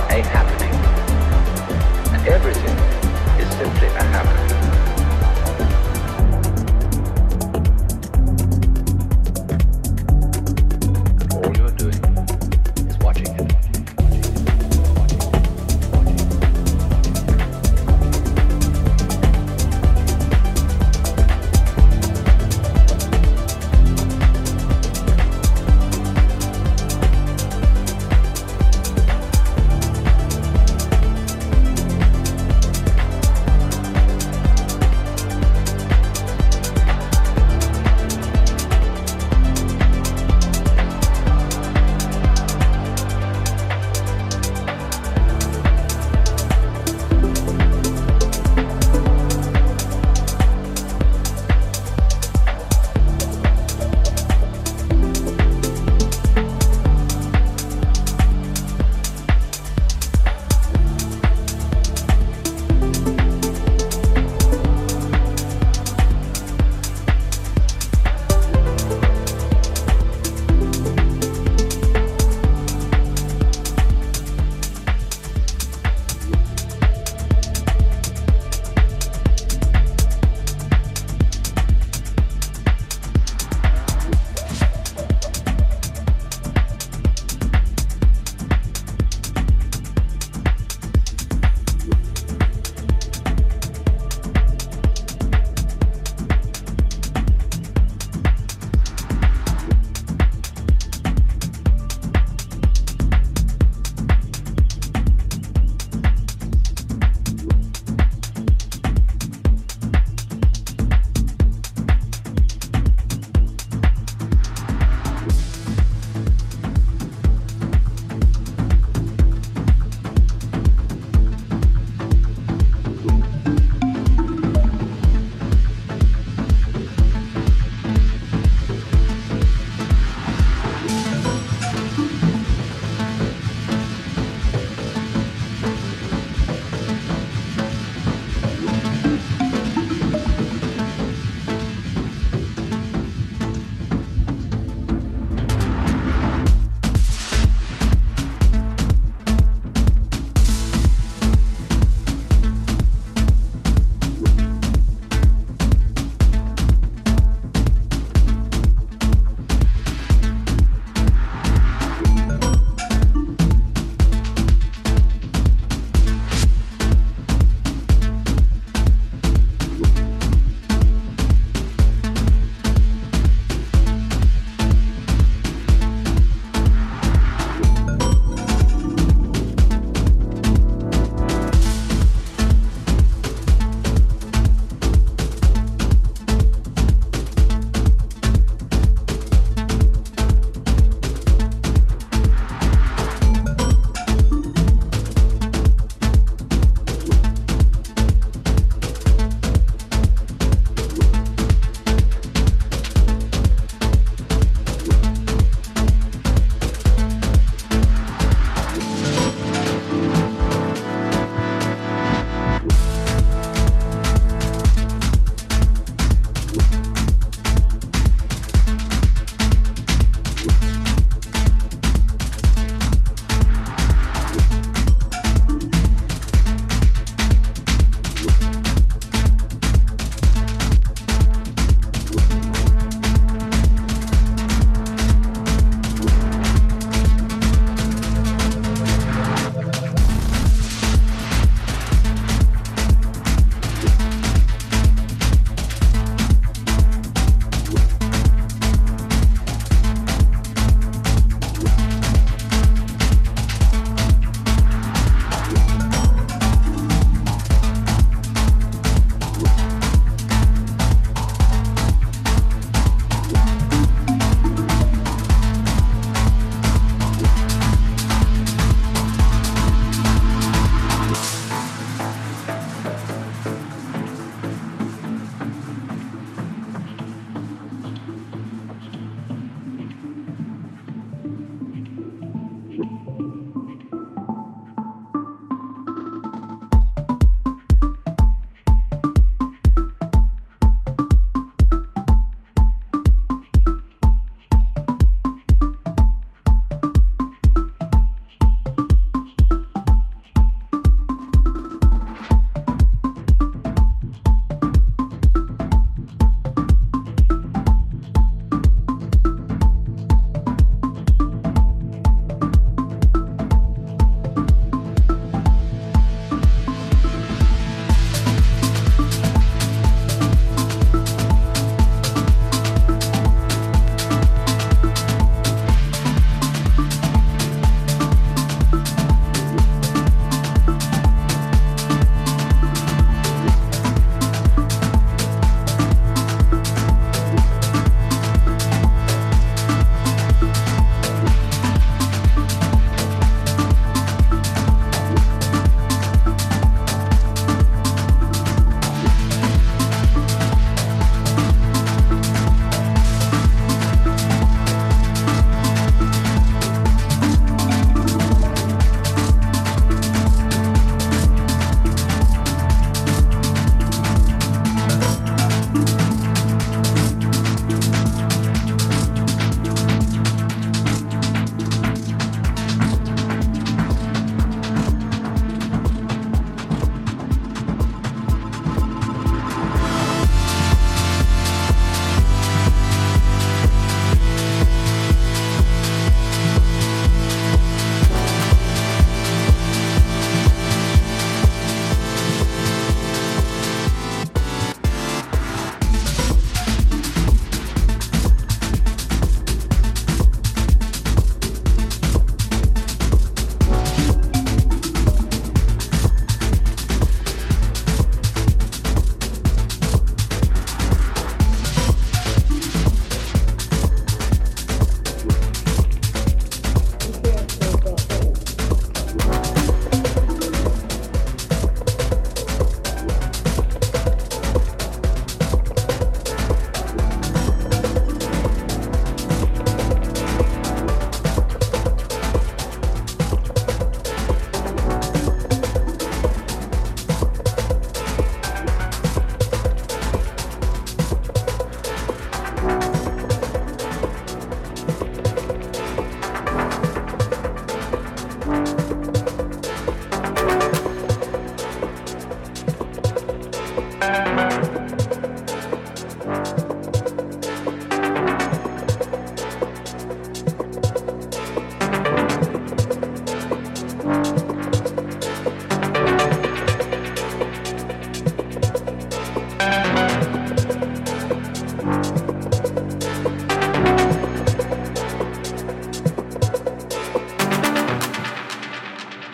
are 0.00 0.12
a 0.12 0.22
happening. 0.22 0.74
And 2.14 2.28
everything 2.28 2.76
is 3.40 3.48
simply 3.56 3.88
a 3.88 4.02
happening. 4.02 4.59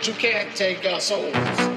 You 0.06 0.14
can't 0.14 0.54
take 0.54 0.84
our 0.86 1.00
souls. 1.00 1.75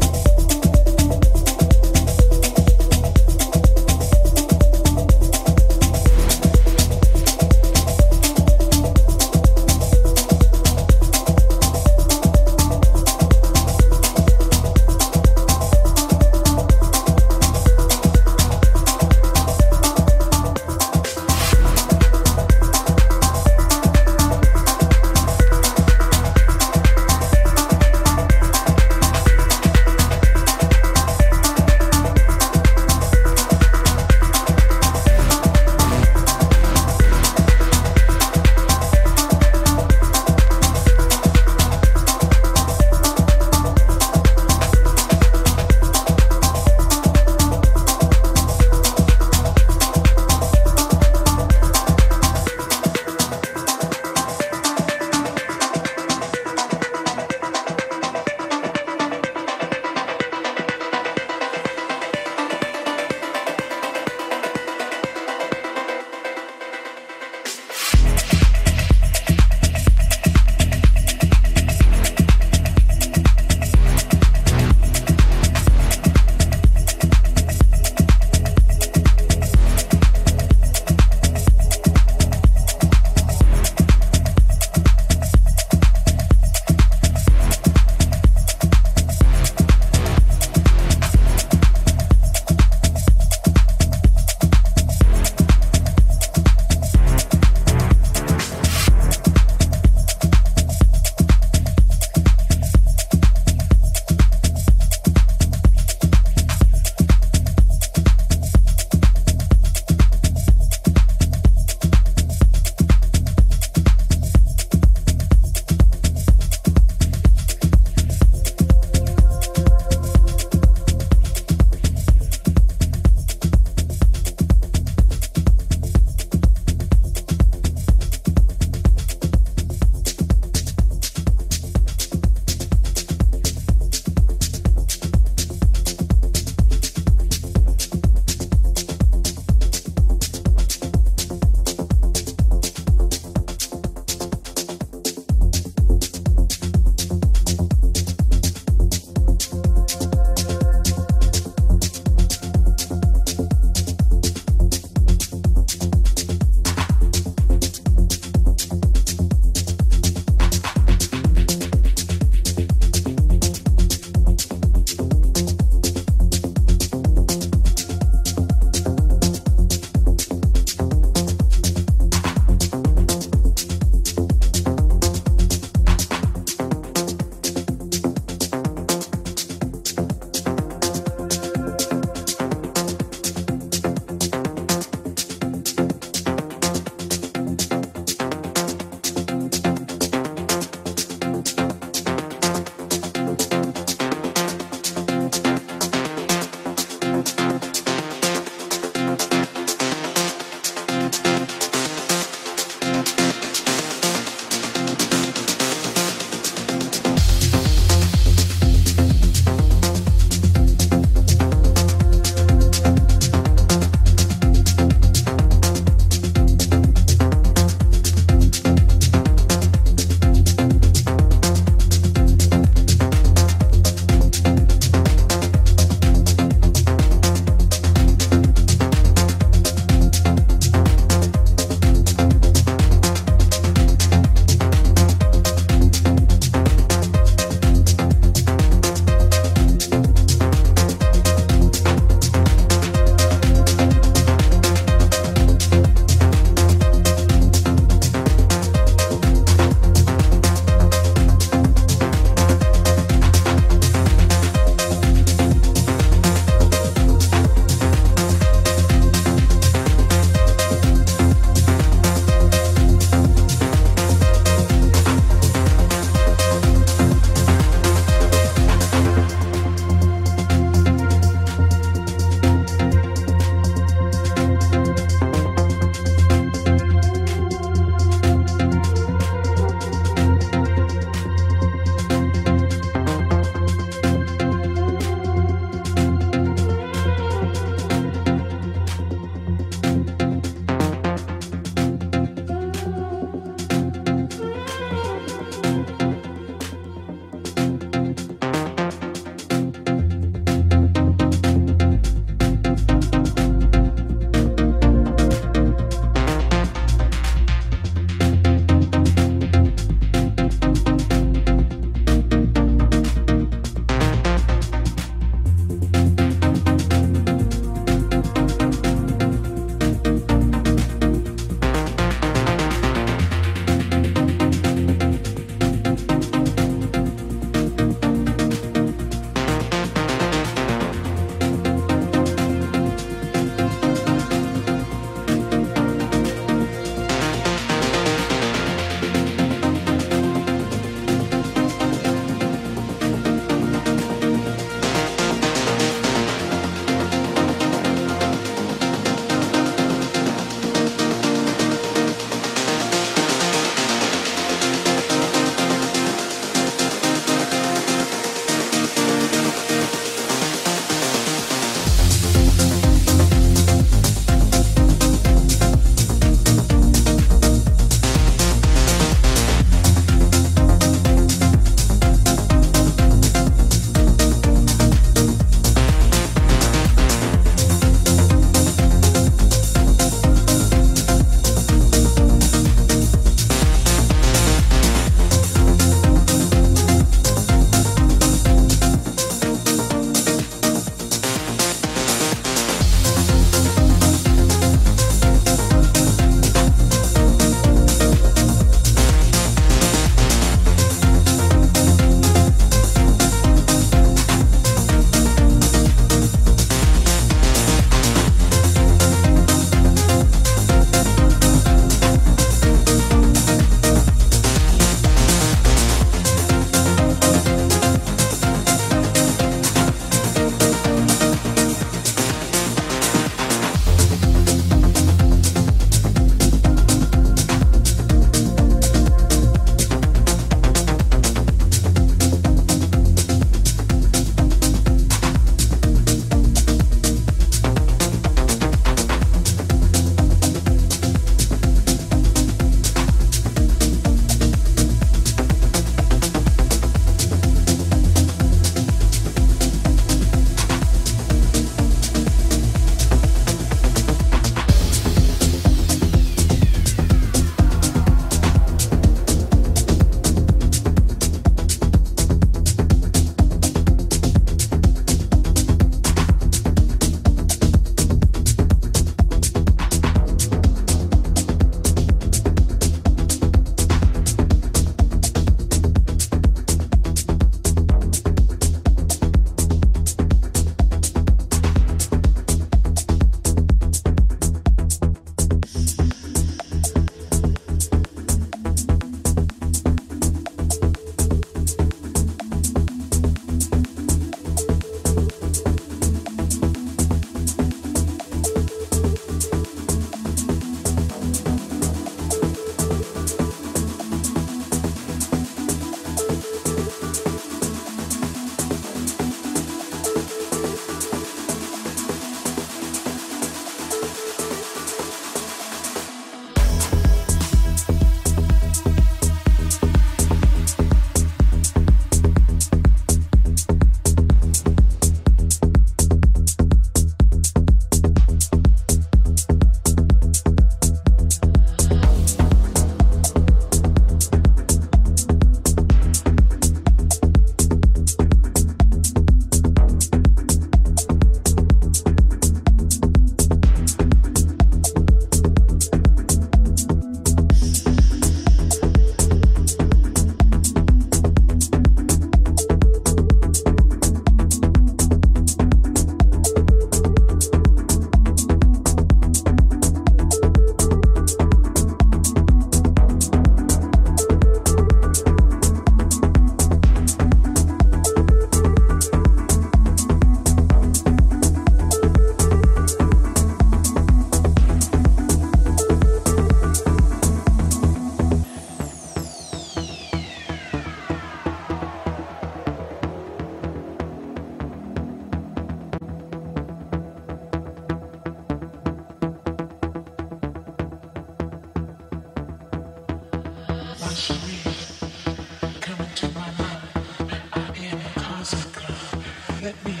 Parties 599.61 600.00